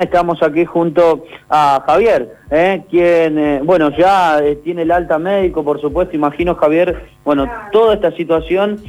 [0.00, 2.84] Estamos aquí junto a Javier, ¿eh?
[2.88, 7.94] quien, eh, bueno, ya eh, tiene el alta médico, por supuesto, imagino, Javier, bueno, toda
[7.94, 8.80] esta situación,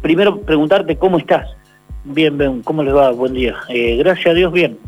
[0.00, 1.46] primero preguntarte cómo estás.
[2.04, 3.10] Bien, bien, ¿cómo les va?
[3.10, 3.54] Buen día.
[3.68, 4.78] Gracias a Dios, bien.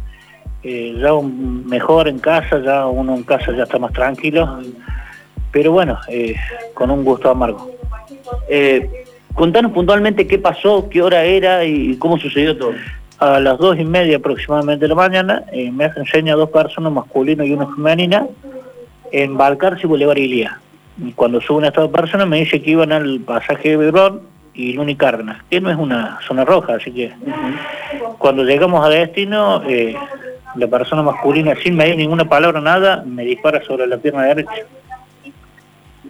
[0.64, 4.60] Ya un- mejor en casa, ya uno en casa ya está más tranquilo,
[5.52, 5.98] pero bueno,
[6.72, 7.72] con un gusto amargo.
[9.34, 12.72] Contanos puntualmente qué pasó, qué hora era y cómo sucedió todo.
[13.18, 16.92] A las dos y media aproximadamente de la mañana eh, me hacen señas dos personas,
[16.92, 18.26] masculino y una femenina,
[19.10, 20.60] en Balcarce y Bolívar Ilía.
[21.04, 24.22] Y cuando suben a estas dos personas me dice que iban al pasaje de Verón
[24.54, 27.12] y Luni Cárdenas, que no es una zona roja, así que
[28.18, 29.96] cuando llegamos a destino, eh,
[30.54, 34.64] la persona masculina sin medir ninguna palabra, nada, me dispara sobre la pierna derecha.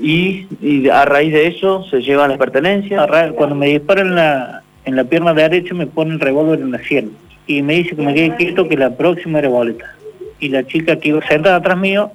[0.01, 3.09] Y, y a raíz de eso se llevan las pertenencias.
[3.35, 6.79] Cuando me dispara en la, en la pierna derecha me pone el revólver en la
[6.79, 7.13] sien
[7.47, 9.95] y me dice que me quede quieto que la próxima era boleta.
[10.41, 12.11] Y la chica que iba sentada atrás mío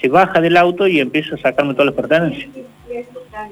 [0.00, 2.48] se baja del auto y empieza a sacarme todas las pertenencias.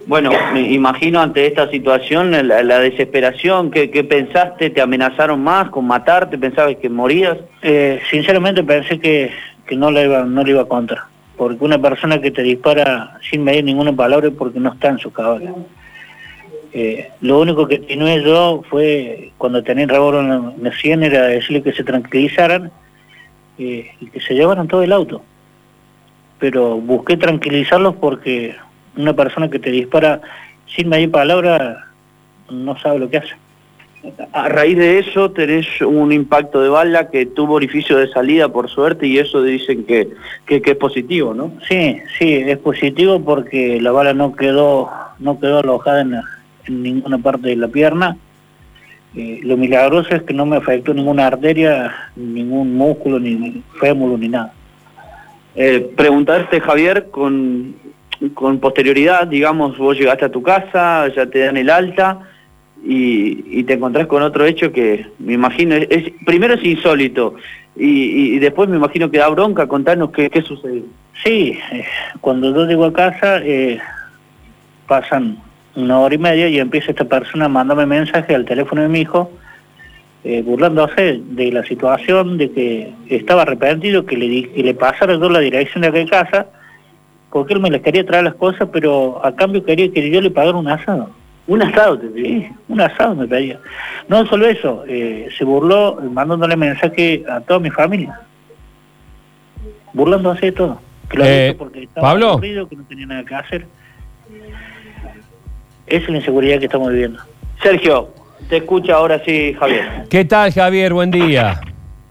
[0.07, 4.71] Bueno, me imagino ante esta situación la, la desesperación, ¿qué, qué pensaste?
[4.71, 6.39] ¿Te amenazaron más con matarte?
[6.39, 7.37] ¿Pensabas que morías?
[7.63, 9.31] Eh, sinceramente pensé que,
[9.67, 13.19] que no le iba no le iba a contra, porque una persona que te dispara
[13.31, 15.53] sin medir ninguna palabra es porque no está en su cabeza.
[16.73, 20.73] Eh, lo único que continué yo fue, cuando tenía el revólver en la, en la
[20.79, 22.71] sien, era decirle que se tranquilizaran
[23.59, 25.23] eh, y que se llevaran todo el auto.
[26.39, 28.55] Pero busqué tranquilizarlos porque
[28.97, 30.21] una persona que te dispara
[30.75, 31.87] sin medir palabra
[32.51, 33.35] no sabe lo que hace.
[34.33, 38.71] A raíz de eso tenés un impacto de bala que tuvo orificio de salida por
[38.71, 40.09] suerte y eso dicen que,
[40.47, 41.53] que, que es positivo, ¿no?
[41.69, 46.25] Sí, sí, es positivo porque la bala no quedó, no quedó alojada en, la-
[46.67, 48.17] en ninguna parte de la pierna.
[49.17, 54.29] Eh, lo milagroso es que no me afectó ninguna arteria, ningún músculo, ni fémur, ni
[54.29, 54.53] nada.
[55.57, 57.75] Eh, preguntarte, Javier, con,
[58.35, 62.21] con posterioridad, digamos, vos llegaste a tu casa, ya te dan el alta
[62.87, 67.35] y, y te encontrás con otro hecho que me imagino, es, es- primero es insólito
[67.77, 70.85] y, y- y después me imagino que da bronca, contanos qué, qué sucedió.
[71.25, 71.85] Sí, eh,
[72.21, 73.79] cuando yo llego a casa eh,
[74.87, 75.37] pasan
[75.77, 79.01] una hora y media y empieza esta persona a mandarme mensaje al teléfono de mi
[79.01, 79.31] hijo
[80.25, 85.15] eh, burlándose de la situación, de que estaba arrepentido, que le, di- que le pasara
[85.15, 86.47] yo la dirección de aquella casa,
[87.31, 90.31] porque él me les quería traer las cosas, pero a cambio quería que yo le
[90.31, 91.11] pagara un asado.
[91.47, 92.27] Un asado te pido.
[92.27, 93.59] Sí, un asado me pedía.
[94.09, 98.21] No solo eso, eh, se burló mandándole mensaje a toda mi familia,
[99.93, 100.81] burlándose de todo.
[101.09, 102.29] Que lo había Eh, hecho porque estaba Pablo.
[102.33, 103.67] aburrido, que no tenía nada que hacer.
[105.91, 107.19] Esa es la inseguridad que estamos viviendo.
[107.61, 108.11] Sergio,
[108.49, 110.05] te escucha ahora sí, Javier.
[110.09, 110.95] ¿Qué tal, Javier?
[110.95, 111.61] Buen día.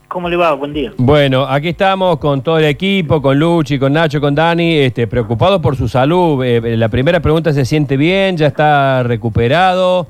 [0.10, 0.52] ¿Cómo le va?
[0.54, 0.92] Buen día.
[0.98, 5.62] Bueno, aquí estamos con todo el equipo, con Luchi, con Nacho, con Dani, este, preocupados
[5.62, 6.44] por su salud.
[6.44, 8.36] Eh, la primera pregunta, ¿se siente bien?
[8.36, 10.08] ¿Ya está recuperado?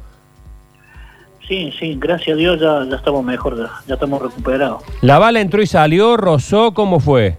[1.48, 4.82] Sí, sí, gracias a Dios ya, ya estamos mejor, ya, ya estamos recuperados.
[5.02, 6.18] ¿La bala entró y salió?
[6.18, 6.74] ¿Rozó?
[6.74, 7.38] ¿Cómo fue?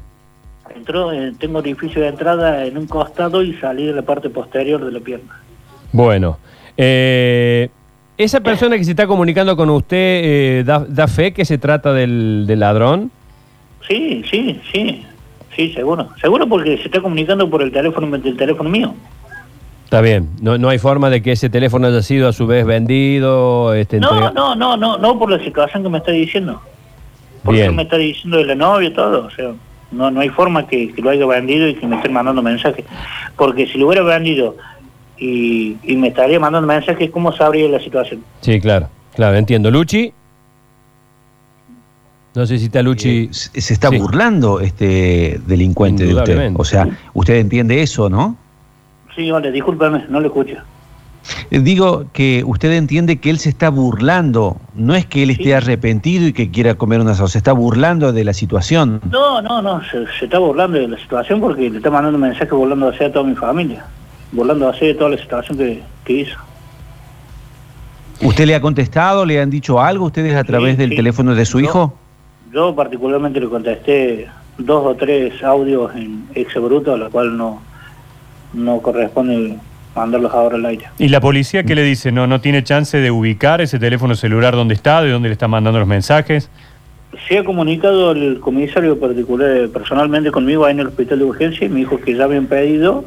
[0.77, 4.85] Entró, eh, tengo orificio de entrada en un costado y salí de la parte posterior
[4.85, 5.41] de la pierna.
[5.93, 6.39] Bueno,
[6.77, 7.69] eh,
[8.17, 11.93] ¿esa persona que se está comunicando con usted eh, da, da fe que se trata
[11.93, 13.11] del, del ladrón?
[13.89, 15.05] Sí, sí, sí,
[15.57, 16.09] sí, seguro.
[16.21, 18.95] Seguro porque se está comunicando por el teléfono del teléfono mío.
[19.85, 22.65] Está bien, no, no hay forma de que ese teléfono haya sido a su vez
[22.65, 23.75] vendido.
[23.75, 26.61] Este, No, entrega- no, no, no, no por la situación que me está diciendo.
[27.43, 27.75] Porque Bien.
[27.75, 29.51] me está diciendo de la novia y todo, o sea,
[29.91, 32.85] no, no hay forma que, que lo haya vendido y que me estén mandando mensajes.
[33.37, 34.55] Porque si lo hubiera vendido
[35.21, 38.25] y, y me estaría mandando mensajes, ¿cómo sabría la situación?
[38.41, 39.71] Sí, claro, claro, entiendo.
[39.71, 40.13] ¿Luchi?
[42.35, 43.25] No sé si está Luchi.
[43.25, 43.99] Eh, se se está Sí.
[43.99, 46.53] burlando este delincuente de usted.
[46.57, 48.37] O sea, usted entiende eso, ¿no?
[49.17, 50.55] Sí, vale, discúlpeme, no lo escucho.
[51.51, 55.45] Eh, Digo que usted entiende que él se está burlando, no es que él esté
[55.45, 55.53] Sí.
[55.53, 59.01] arrepentido y que quiera comer un asado, se está burlando de la situación.
[59.11, 62.51] No, no, no, se, se está burlando de la situación porque le está mandando mensajes
[62.53, 63.85] burlándose a toda mi familia,
[64.33, 66.37] burlándose de toda la situación que, que hizo.
[68.23, 70.97] ¿Usted le ha contestado, le han dicho algo ustedes a Sí, través del sí.
[70.97, 71.95] teléfono de su hijo?
[72.53, 74.27] Yo particularmente le contesté
[74.59, 77.63] dos o tres audios en exebruto, a lo cual no,
[78.53, 79.57] no corresponde
[79.95, 80.87] mandarlos ahora al aire.
[80.99, 82.13] ¿Y la policía qué le dice?
[82.13, 85.49] ¿No, ¿No tiene chance de ubicar ese teléfono celular dónde está, de dónde le está
[85.49, 86.51] mandando los mensajes?
[87.29, 91.71] Se ha comunicado el comisario particular personalmente conmigo ahí en el hospital de urgencia y
[91.71, 93.05] me dijo que ya habían pedido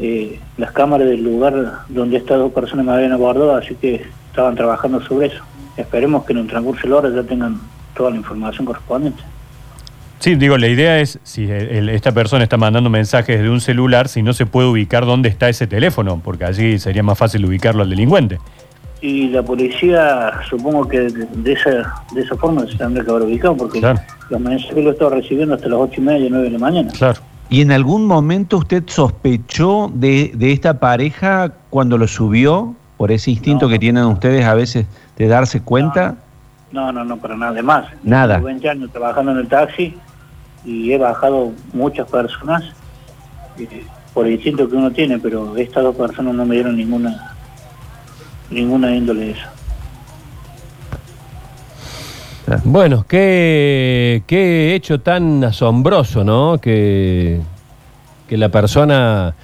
[0.00, 1.54] eh, las cámaras del lugar
[1.88, 5.42] donde estas dos personas me habían abordado, así que estaban trabajando sobre eso.
[5.76, 7.60] Esperemos que en el transcurso de la hora ya tengan
[7.94, 9.22] toda la información correspondiente.
[10.18, 13.60] Sí, digo, la idea es, si el- el- esta persona está mandando mensajes desde un
[13.60, 17.44] celular, si no se puede ubicar dónde está ese teléfono, porque allí sería más fácil
[17.46, 18.38] ubicarlo al delincuente.
[19.00, 23.22] Y la policía, supongo que de, de esa, de esa forma se tendría que haber
[23.22, 23.98] ubicado, porque Claro.
[24.28, 26.90] los mensajes los estaba recibiendo hasta las ocho y media, nueve de la mañana.
[26.92, 27.18] Claro.
[27.50, 32.74] ¿Y en algún momento usted sospechó de, de esta pareja cuando lo subió?
[32.96, 33.72] Por ese instinto No.
[33.72, 34.86] que tienen ustedes a veces
[35.16, 36.16] de darse cuenta.
[36.70, 37.50] No, no, no, para nada.
[37.52, 38.34] Además, Nada.
[38.36, 39.96] llevo 20 años trabajando en el taxi
[40.64, 42.62] y he bajado muchas personas
[43.58, 47.34] eh, por el instinto que uno tiene, pero estas dos personas no me dieron ninguna
[48.50, 49.46] ninguna índole de eso.
[52.64, 56.58] Bueno, qué, qué hecho tan asombroso, ¿no?
[56.58, 57.40] Que,
[58.28, 59.34] que la persona...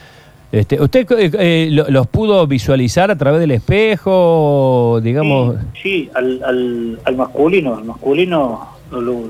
[0.53, 5.57] Este, ¿Usted eh, eh, lo- los pudo visualizar a través del espejo, digamos?
[5.75, 9.21] Sí, sí, al, al, al masculino, al masculino no, lo,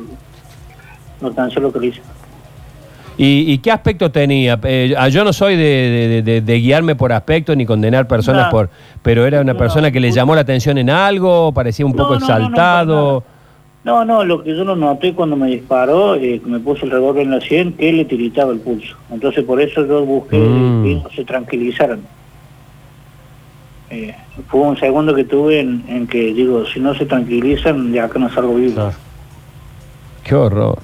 [1.21, 2.01] no tan solo que lo hice.
[3.19, 4.61] ¿Y, y qué aspecto tenía?
[4.63, 8.45] Eh, ah, yo no soy de, de- de- de guiarme por aspecto ni condenar personas
[8.47, 8.51] No.
[8.51, 8.71] por...
[9.03, 11.99] Pero era una No, persona que le llamó la atención en algo, parecía un No,
[12.03, 13.25] poco no, no, no, para exaltado.
[13.87, 16.91] No, no, lo que yo lo noté cuando me disparó, eh, que me puso el
[16.91, 18.97] revólver en la sien, que le tiritaba el pulso.
[19.13, 20.83] Entonces por eso yo busqué Mm.
[20.83, 22.01] que ellos se tranquilizaran.
[23.91, 24.13] Eh,
[24.49, 28.19] fue un segundo que tuve en, en que digo, si no se tranquilizan, de acá
[28.19, 28.75] no salgo vivo.
[28.75, 28.93] Claro.
[30.25, 30.79] Qué horror.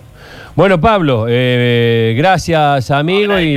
[0.55, 3.41] Bueno, Pablo, eh, gracias, amigo.
[3.41, 3.57] Y...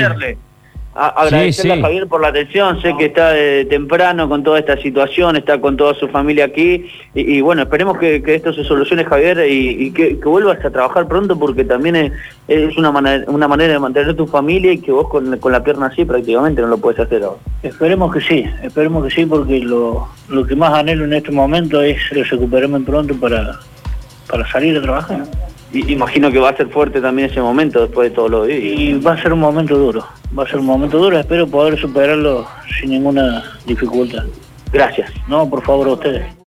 [0.96, 0.98] Agradecerle.
[0.98, 1.80] A- agradecerle sí.
[1.80, 5.60] a Javier por la atención, sé que está de temprano con toda esta situación, está
[5.60, 9.46] con toda su familia aquí y, y bueno, esperemos que, que esto se solucione Javier
[9.50, 12.12] y, y que, que vuelvas a trabajar pronto porque también es,
[12.48, 15.62] es una, manera, una manera de mantener tu familia y que vos con, con la
[15.64, 17.40] pierna así prácticamente no lo puedes hacer ahora.
[17.62, 21.82] Esperemos que sí, esperemos que sí, porque lo, lo que más anhelo en este momento
[21.82, 23.60] es recuperarme pronto para,
[24.30, 25.24] para salir a trabajar.
[25.76, 28.82] Imagino que va a ser fuerte también ese momento después de todo lo vivido.
[28.82, 30.06] Y va a ser un momento duro,
[30.38, 32.48] va a ser un momento duro, espero poder superarlo
[32.80, 34.24] sin ninguna dificultad.
[34.72, 35.12] Gracias.
[35.28, 36.36] No, por favor, a ustedes.